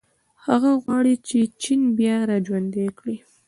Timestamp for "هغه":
0.45-0.71